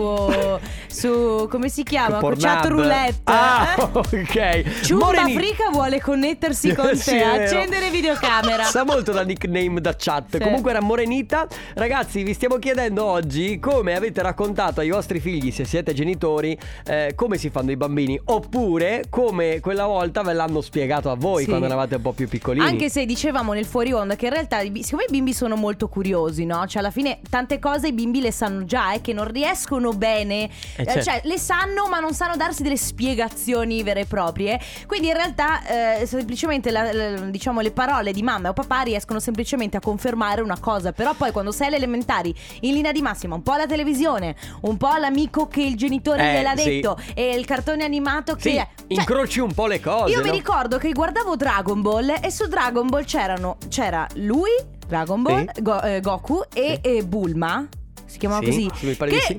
[0.88, 2.20] su come si chiama?
[2.36, 3.20] Chat roulette.
[3.24, 3.82] Ah, Eh?
[3.92, 4.80] ok.
[4.82, 8.64] Ciumba Moreni- Frica vuole connettersi con Sì, te, accendere videocamera.
[8.64, 10.36] Sa molto da nickname da chat.
[10.36, 10.38] Sì.
[10.42, 11.46] Comunque era Morenita.
[11.74, 17.12] Ragazzi, vi stiamo chiedendo oggi come avete raccontato ai vostri figli, se siete genitori, eh,
[17.14, 18.20] come si fanno i bambini.
[18.24, 21.48] Oppure come quella volta ve l'hanno spiegato a voi Sì.
[21.48, 22.64] quando eravate un po' più piccolini.
[22.64, 26.46] Anche se dicevamo nel fuori onda che in realtà, siccome i bimbi sono molto curiosi,
[26.46, 26.66] no?
[26.66, 30.44] Cioè alla fine tante cose i bimbi le sanno già e che non riescono bene,
[30.44, 30.48] Eh,
[30.82, 31.02] eh, certo.
[31.02, 34.58] cioè le sanno ma non sanno darsi delle spiegazioni vere e proprie.
[34.86, 39.20] Quindi in realtà eh, semplicemente la- la- diciamo le parole di mamma o papà riescono
[39.20, 43.34] semplicemente a confermare una cosa, però poi quando sei alle elementari in linea di massima
[43.34, 46.64] un po' la televisione, un po' l'amico che il genitore Eh, gliel'ha sì.
[46.70, 50.12] detto e il cartone animato che Sì, cioè, incroci un po' le cose.
[50.14, 50.32] io mi no?
[50.32, 54.50] ricordo che guardavo Dragon Ball e su Dragon Ball c'erano c'era lui,
[54.86, 55.62] Dragon Ball, Sì.
[55.62, 57.66] Go- eh, Goku e, e Bulma,
[58.04, 59.38] si chiamava Sì, così, sì, mi pare che sì.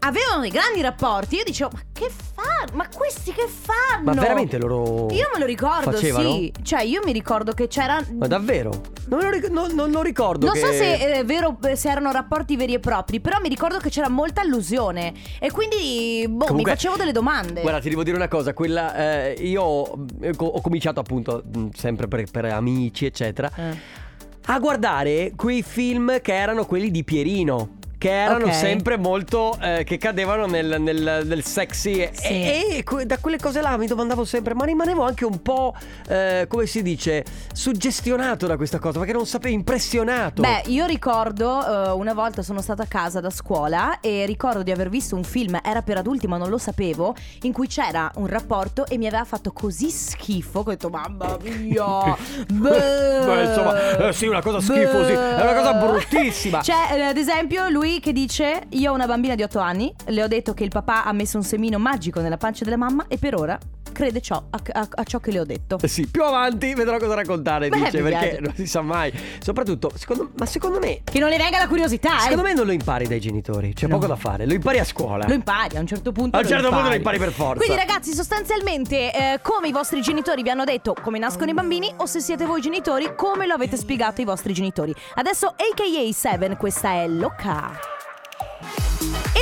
[0.00, 1.36] avevano dei grandi rapporti.
[1.36, 2.42] Io dicevo, ma che fanno?
[2.72, 4.04] Ma questi che fanno?
[4.04, 5.08] Ma veramente loro.
[5.12, 6.30] Io me lo ricordo, facevano?
[6.32, 6.52] sì.
[6.62, 8.02] Cioè, io mi ricordo che c'era.
[8.18, 8.92] Ma davvero?
[9.06, 10.46] Non lo, ric- non- non lo ricordo.
[10.46, 13.76] Non so che- se è vero se erano rapporti veri e propri, però mi ricordo
[13.78, 15.12] che c'era molta allusione.
[15.38, 17.60] E quindi, boh, Comunque- mi facevo delle domande.
[17.60, 21.42] Guarda, ti devo dire una cosa, quella eh, io eh, co- ho cominciato appunto
[21.74, 24.02] sempre per, per amici, eccetera, Eh.
[24.46, 27.82] A guardare quei film che erano quelli di Pierino.
[28.04, 28.54] Che erano Ok.
[28.54, 29.56] sempre molto.
[29.62, 32.00] eh, che cadevano nel, nel- nel sexy.
[32.00, 32.28] E- Sì.
[32.28, 34.52] E, e da quelle cose là mi domandavo sempre.
[34.52, 35.74] Ma rimanevo anche un po'.
[36.08, 37.24] eh, come si dice?
[37.54, 38.98] Suggestionato da questa cosa.
[38.98, 40.42] Perché non sapevo, impressionato.
[40.42, 44.70] Beh, io ricordo eh, una volta sono stata a casa da scuola e ricordo di
[44.70, 48.26] aver visto un film, era per adulti ma non lo sapevo, in cui c'era un
[48.26, 52.14] rapporto e mi aveva fatto così schifo che ho detto mamma mia.
[52.52, 56.60] beh, Beh, insomma, eh, sì, una cosa schifosi, è una cosa bruttississima.
[56.60, 60.22] C'è eh, ad esempio lui che dice io ho una bambina di 8 anni, le
[60.22, 63.18] ho detto che il papà ha messo un semino magico nella pancia della mamma e
[63.18, 63.58] per ora
[63.94, 65.78] crede ciò, a, a- a ciò che le ho detto.
[65.80, 68.40] Eh Sì, più avanti vedrò cosa raccontare, Beh, dice, perché piace.
[68.40, 69.10] non si sa mai.
[69.40, 72.48] Soprattutto, secondo, ma secondo me, Che non le venga la curiosità, secondo eh.
[72.48, 73.94] me non lo impari dai genitori, c'è No.
[73.94, 75.26] poco da fare, lo impari a scuola.
[75.26, 76.36] Lo impari a un certo punto.
[76.36, 77.16] A un certo punto lo impari.
[77.16, 77.64] impari per forza.
[77.64, 81.92] Quindi, ragazzi, sostanzialmente, eh, come i vostri genitori vi hanno detto come nascono i bambini,
[81.96, 84.94] o se siete voi genitori, come lo avete spiegato ai vostri genitori.
[85.14, 87.93] Adesso, AKA 7, questa è Loca.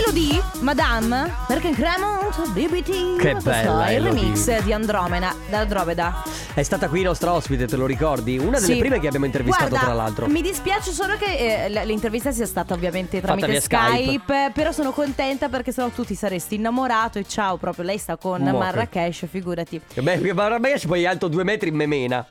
[0.05, 3.17] Elodie, Madame, American Cremont, BBT.
[3.21, 4.21] Che Questo bella è il Elodie.
[4.23, 5.35] remix di Andromeda.
[5.49, 6.23] Da Andromeda.
[6.55, 8.37] È stata qui nostra ospite, te lo ricordi?
[8.39, 8.79] Una delle Sì.
[8.81, 10.27] prime che abbiamo intervistato, Guarda, tra l'altro.
[10.27, 14.51] Mi dispiace solo che eh, l- l'intervista sia stata ovviamente Fatta tramite via Skype, Skype.
[14.53, 18.41] però sono contenta perché sennò tu ti saresti innamorato e ciao, proprio lei sta con
[18.43, 19.81] Mo che- Marrakesh, figurati.
[19.95, 22.27] Beh, Marrakesh poi è alto due metri in memena.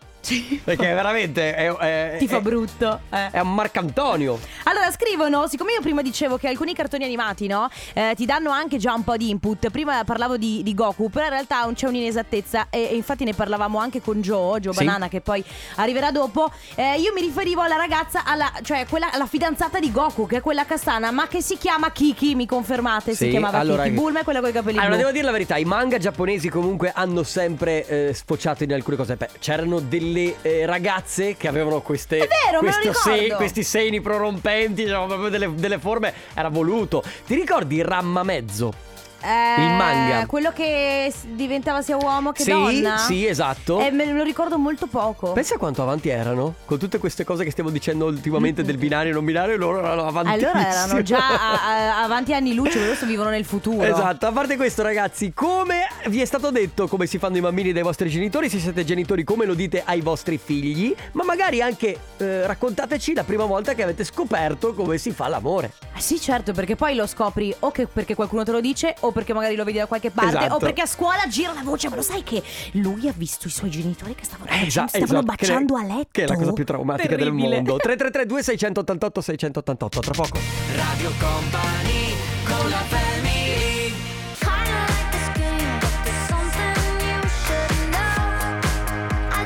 [0.63, 2.99] Perché veramente è, è- Ti fa è- brutto.
[3.09, 3.31] eh.
[3.31, 4.39] È un Marcantonio.
[4.65, 7.67] Allora scrivono, siccome io prima dicevo che alcuni cartoni animati, no?
[7.93, 9.69] eh, ti danno anche già un po' di input.
[9.71, 12.67] Prima parlavo di, di Goku, però in realtà c'è un'inesattezza.
[12.69, 14.83] E, e infatti ne parlavamo anche con Joe, Joe Sì.
[14.83, 15.43] Banana, che poi
[15.77, 16.51] arriverà dopo.
[16.75, 20.41] Eh, io mi riferivo alla ragazza, alla, cioè quella, la fidanzata di Goku, che è
[20.41, 23.11] quella castana, ma che si chiama Kiki, mi confermate?
[23.11, 23.95] si Sì, chiamava allora- Kiki.
[23.95, 24.99] Bulma è quella con i capelli Allora, blu.
[24.99, 29.15] devo dire la verità, i manga giapponesi comunque hanno sempre eh, sfociato in alcune cose.
[29.15, 32.17] Beh, c'erano delle eh, ragazze che avevano queste.
[32.17, 33.35] È vero, questo ricordo.
[33.35, 36.13] questi seni prorompenti, c'erano proprio delle, delle forme.
[36.33, 37.03] Era voluto.
[37.25, 38.90] Ti ricordi Ramma Mezzo?
[39.21, 40.25] Eh, il manga.
[40.25, 42.97] Quello che s- diventava sia uomo che sì, donna.
[42.97, 43.79] sì, esatto.
[43.79, 45.31] Eh, me lo ricordo molto poco.
[45.33, 49.13] Pensa quanto avanti erano con tutte queste cose che stiamo dicendo ultimamente del binario e
[49.13, 50.31] non binario, loro erano avanti.
[50.43, 51.65] Allora erano già a-
[51.99, 53.83] a- avanti anni luce, adesso vivono nel futuro.
[53.83, 57.71] Esatto, a parte questo ragazzi, come vi è stato detto come si fanno i bambini
[57.71, 61.97] dai vostri genitori, se siete genitori come lo dite ai vostri figli, ma magari anche
[62.17, 65.71] eh, raccontateci la prima volta che avete scoperto come si fa l'amore.
[65.95, 69.10] Eh sì, certo, perché poi lo scopri o che perché qualcuno te lo dice o
[69.11, 70.55] perché magari lo vedi da qualche parte Esatto.
[70.55, 72.41] o perché a scuola gira la voce, ma lo sai che
[72.73, 75.85] lui ha visto i suoi genitori che stavano, baciando- Esa- stavano esatto, baciando che, a
[75.85, 76.09] letto.
[76.11, 77.47] Che è la cosa più traumatica Terribile.
[77.49, 77.77] del mondo.
[77.77, 80.39] 333 2688 688 tra poco.
[80.75, 82.13] Radio Company
[82.45, 83.39] con la family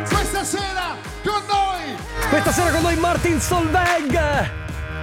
[0.10, 1.96] Questa sera con noi
[2.30, 4.50] Questa sera con noi Martin Solveig.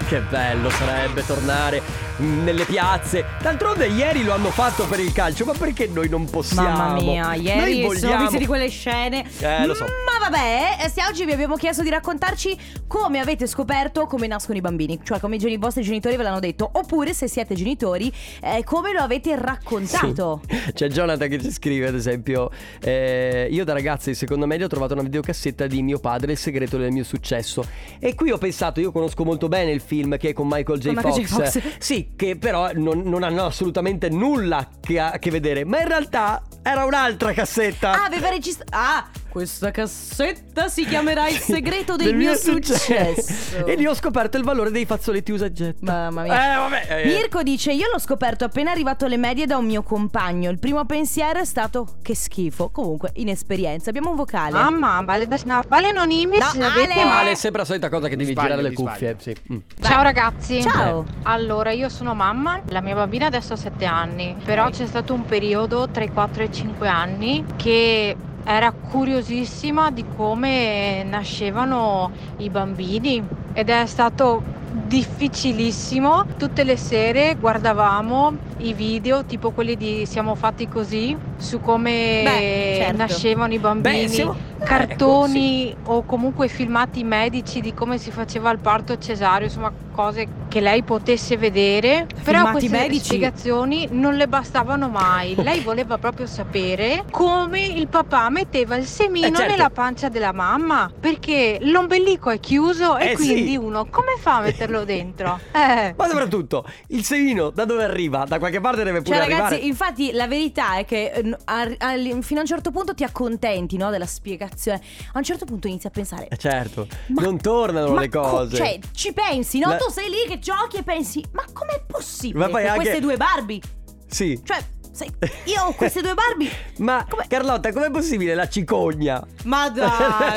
[0.09, 1.81] Che bello sarebbe tornare
[2.23, 3.25] nelle piazze.
[3.41, 6.69] D'altronde ieri lo hanno fatto per il calcio, ma perché noi non possiamo?
[6.69, 9.25] Mamma mia, Noi ieri sono viste di quelle scene.
[9.41, 9.85] Eh, lo so.
[9.85, 12.57] Ma vabbè, eh, se oggi vi abbiamo chiesto di raccontarci
[12.87, 16.23] come avete scoperto come nascono i bambini, cioè come i geni- i vostri genitori ve
[16.23, 20.43] l'hanno detto, oppure se siete genitori, eh, come lo avete raccontato.
[20.49, 20.73] Sì.
[20.73, 24.69] C'è Jonathan che ci scrive, ad esempio, eh, io da ragazza di seconda media ho
[24.69, 27.67] trovato una videocassetta di mio padre, Il segreto del mio successo.
[27.99, 30.85] E qui ho pensato, io conosco molto bene il film che è con Michael J.
[30.87, 31.53] Con Michael Fox.
[31.53, 31.61] J.
[31.61, 31.77] Fox.
[31.79, 35.65] Sì, che però non, non hanno assolutamente nulla che a che vedere.
[35.65, 37.93] Ma in realtà era un'altra cassetta.
[37.93, 38.71] Ah, aveva registrato.
[38.73, 43.64] Ah, Questa cassetta si chiamerà Il segreto del, mio successo.
[43.64, 45.51] e lì ho scoperto il valore dei fazzoletti usa.
[45.81, 46.53] Mamma mia.
[46.53, 46.87] Eh, vabbè.
[47.03, 47.07] eh.
[47.07, 50.51] Mirko dice: Io l'ho scoperto appena arrivato alle medie da un mio compagno.
[50.51, 52.68] Il primo pensiero è stato che schifo.
[52.68, 53.88] Comunque, inesperienza.
[53.88, 54.53] Abbiamo un vocale.
[54.53, 57.31] Mamma, vale, no, vale anonimi No, se Ale.
[57.31, 59.16] è sempre la solita cosa che devi sbaglio, girare le cuffie.
[59.18, 59.35] Sì.
[59.51, 59.57] Mm.
[59.81, 60.61] Ciao ragazzi.
[60.61, 61.07] Ciao.
[61.23, 65.25] Allora, io sono mamma, la mia bambina adesso ha 7 anni, però c'è stato un
[65.25, 68.14] periodo tra i 4 e i 5 anni che
[68.45, 76.25] era curiosissima di come nascevano i bambini ed è stato difficilissimo.
[76.39, 82.75] Tutte le sere guardavamo i video, tipo quelli di Siamo fatti così, su come Beh,
[82.79, 82.97] certo.
[82.97, 88.59] nascevano i bambini Beh, siamo- cartoni o comunque filmati medici di come si faceva il
[88.59, 92.07] parto cesareo, insomma cose che lei potesse vedere.
[92.22, 93.05] Però Filmati queste medici?
[93.05, 95.35] spiegazioni non le bastavano mai.
[95.37, 99.51] Lei voleva proprio sapere come il papà metteva il semino Eh, certo.
[99.51, 103.33] nella pancia della mamma, perché l'ombelico è chiuso e Eh, sì.
[103.33, 105.38] quindi uno come fa a metterlo dentro?
[105.53, 105.94] Eh.
[105.96, 108.25] Ma soprattutto, il semino da dove arriva?
[108.27, 109.42] Da qualche parte deve pure Cioè, arrivare.
[109.51, 113.05] ragazzi, infatti, la verità è che eh, a- a- fino a un certo punto ti
[113.05, 114.52] accontenti no, della spiegazione.
[114.75, 116.29] A un certo punto inizi a pensare.
[116.29, 118.57] Eh, certo, Ma- non tornano le co- cose.
[118.57, 119.69] cioè, ci pensi, no?
[119.71, 122.47] La- Tu sei lì che giochi e pensi, ma com'è possibile?
[122.47, 123.61] Ma che anche- queste due Barbie?
[124.07, 124.41] Sì.
[124.45, 124.59] Cioè,
[124.93, 125.11] sai,
[125.45, 126.51] io ho queste due Barbie.
[126.79, 129.25] Ma Carlotta, com'è possibile la cicogna?
[129.45, 130.35] Ma dai, la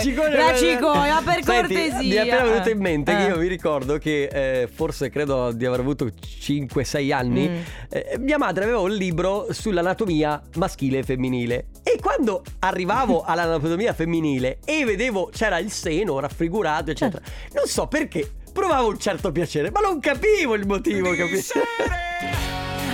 [0.56, 1.98] cicogna, per Senti, cortesia.
[2.00, 3.28] Mi è appena venuto in mente che Eh.
[3.30, 7.48] io mi ricordo che eh, forse credo di aver avuto 5-6 anni.
[7.48, 7.62] Mm.
[7.90, 11.66] eh, mia madre aveva un libro sull'anatomia maschile e femminile.
[11.84, 17.22] E quando arrivavo all'anatomia femminile e vedevo c'era il seno raffigurato, eccetera,
[17.54, 18.30] non so perché.
[18.56, 21.60] Provavo un certo piacere, ma non capivo il motivo, capisci?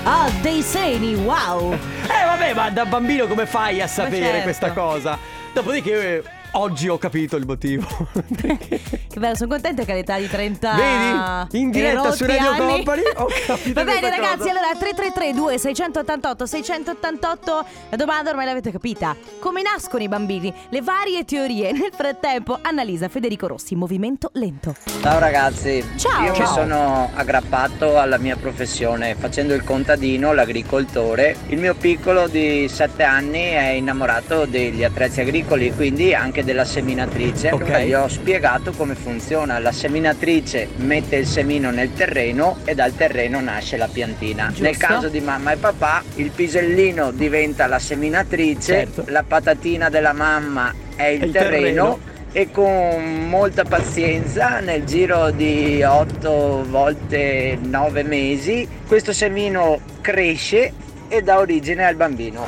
[0.03, 1.73] Ah, dei seni, wow.
[1.73, 4.41] Eh vabbè, ma da bambino come fai a sapere certo.
[4.41, 5.17] questa cosa?
[5.53, 7.87] Dopodiché oggi ho capito il motivo.
[9.11, 11.59] Che bello, sono contenta che all'età di 30 Vedi?
[11.61, 14.49] In diretta su Radio anni- Company ho capito Va bene ragazzi, cosa.
[14.51, 20.53] allora 3332 688 688 La domanda ormai l'avete capita Come nascono i bambini?
[20.69, 26.23] Le varie teorie Nel frattempo Annalisa Federico Rossi Movimento lento Ciao ragazzi, Ciao.
[26.23, 26.53] io mi Ciao.
[26.53, 31.35] sono aggrappato alla mia professione facendo il contadino, l'agricoltore.
[31.47, 37.49] Il mio piccolo di 7 anni è innamorato degli attrezzi agricoli, quindi anche della seminatrice.
[37.49, 37.84] Allora Ok.
[37.86, 39.60] gli ho spiegato come funziona.
[39.60, 44.47] La seminatrice mette il semino nel terreno e dal terreno nasce la piantina.
[44.47, 44.63] Giusto.
[44.63, 49.06] Nel caso di mamma e papà, il pisellino diventa la seminatrice, Certo.
[49.08, 51.99] la patatina della mamma è il, il terreno terreno.
[52.34, 60.71] e con molta pazienza nel giro di 8 volte 9 mesi questo semino cresce
[61.08, 62.45] e dà origine al bambino.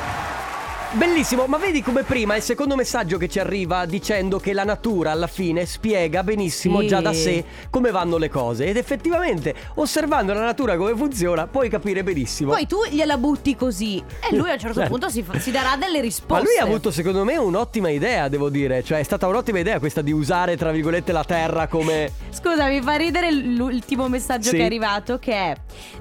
[0.96, 5.10] Bellissimo, ma vedi come prima il secondo messaggio che ci arriva dicendo che la natura
[5.10, 6.86] alla fine spiega benissimo Sì.
[6.86, 11.68] già da sé come vanno le cose ed effettivamente osservando la natura come funziona puoi
[11.68, 12.52] capire benissimo.
[12.52, 13.96] Poi tu gliela butti così
[14.30, 14.90] E lui a un certo Certo.
[14.90, 18.48] punto si, si darà delle risposte Ma lui ha avuto secondo me un'ottima idea, devo
[18.48, 22.66] dire, cioè è stata un'ottima idea questa di usare tra virgolette la terra come Scusa,
[22.68, 24.56] mi fa ridere l'ultimo messaggio Sì.
[24.56, 25.54] che è arrivato che è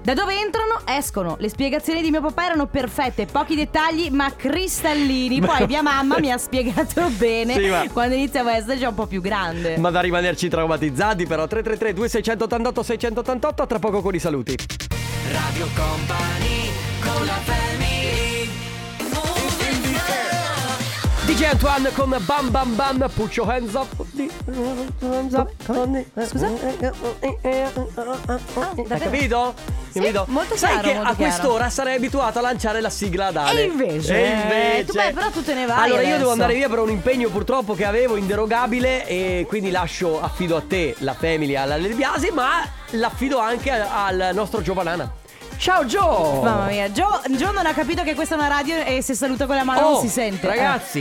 [0.04, 4.32] Da dove entrano, escono Le spiegazioni di mio papà erano perfette Pochi dettagli ma
[4.84, 8.90] cristallini Poi mia mamma mi ha spiegato bene Sì, ma- Quando iniziavo a essere già
[8.90, 9.78] un po' più grande.
[9.78, 14.56] Ma da rimanerci traumatizzati però 333 2688 688 tra poco con i saluti.
[15.32, 16.70] Radio Company
[17.02, 17.40] con la
[21.34, 23.88] DJ Antoine con Bam Bam Bam Put your hands up
[25.02, 25.50] Hands up
[26.28, 26.48] Scusa?
[28.88, 29.56] Hai capito?
[29.90, 30.26] Sì, Capito?
[30.28, 31.32] molto Sai chiaro, che molto a chiaro.
[31.32, 34.14] quest'ora sarei abituato a lanciare la sigla ad Ale E invece?
[34.16, 36.18] E invece Tu, beh, però tu te ne vai Allora io adesso.
[36.20, 40.62] devo andare via per un impegno purtroppo che avevo inderogabile E quindi lascio, affido a
[40.68, 45.12] te la family alla Biasi Ma l'affido anche al nostro Gio Banana
[45.58, 49.02] Ciao Gio Mamma mia, Gio, Gio non ha capito che questa è una radio e
[49.02, 50.48] se saluta con la mano Oh, non si sente.
[50.48, 51.00] Ragazzi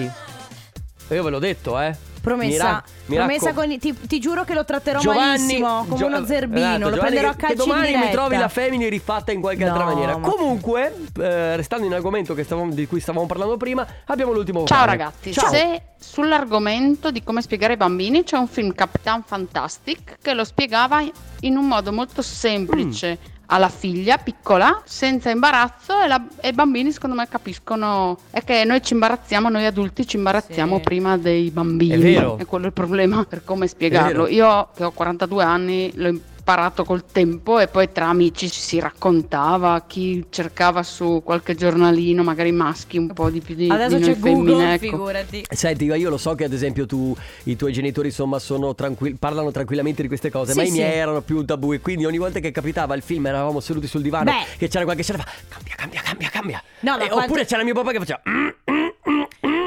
[1.11, 4.45] Io ve l'ho detto eh promessa, Mi rac- mi promessa raccom- con, ti, ti giuro
[4.45, 7.37] che lo tratterò Giovanni, malissimo, come Gio- uno zerbino, esatto, lo Giovanni, prenderò a che-
[7.41, 8.07] calci che domani in diretta.
[8.07, 10.17] mi trovi la family rifatta in qualche altra No, maniera.
[10.19, 14.65] ma- Comunque, eh, restando in argomento che stavamo- di cui stavamo parlando prima, abbiamo l'ultimo
[14.67, 14.97] Ciao vocale.
[14.99, 15.51] ragazzi, Ciao.
[15.51, 21.03] se sull'argomento di come spiegare ai bambini c'è un film Capitan Fantastic che lo spiegava
[21.41, 23.32] in un modo molto semplice Mm.
[23.53, 28.65] Alla figlia piccola, senza imbarazzo e, la- e i bambini secondo me capiscono è che
[28.65, 31.93] noi ci imbarazziamo, noi adulti ci imbarazziamo prima dei bambini.
[31.93, 32.39] È vero.
[32.47, 34.27] quello il problema per come spiegarlo.
[34.27, 34.33] È.
[34.33, 38.81] Io che ho 42 anni lo sparato col tempo e poi tra amici ci si
[38.81, 44.03] raccontava, chi cercava su qualche giornalino, magari maschi un po' di più di, Adesso di
[44.03, 44.75] noi c'è Google, femmine.
[44.75, 44.85] Ecco.
[44.91, 45.45] figurati.
[45.49, 49.53] Senti, io lo so che ad esempio tu, i tuoi genitori insomma sono tranquilli, parlano
[49.53, 50.73] tranquillamente di queste cose, Sì, ma i sì.
[50.73, 53.87] miei erano più un tabù e quindi ogni volta che capitava il film eravamo seduti
[53.87, 54.57] sul divano Beh.
[54.59, 56.63] che c'era qualche scena fa cambia, cambia, cambia, cambia.
[56.81, 58.49] No, ma E- quanto- Oppure c'era mio papà che faceva "Mm,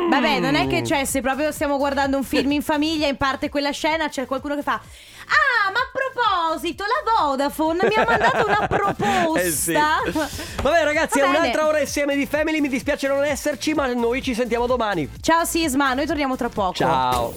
[0.10, 3.50] Vabbè, non è che cioè, se proprio stiamo guardando un film in famiglia, in parte
[3.50, 4.80] quella scena c'è qualcuno che fa.
[5.28, 9.34] Ah, ma a proposito, la Vodafone mi ha mandato una proposta.
[9.46, 9.74] Eh sì.
[9.74, 11.40] Vabbè ragazzi, Va è bene.
[11.40, 15.10] un'altra ora insieme di Family, mi dispiace non esserci, ma noi ci sentiamo domani.
[15.22, 16.74] Ciao Sisma, noi torniamo tra poco.
[16.74, 17.34] Ciao.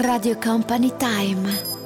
[0.00, 1.77] Radio Company Time.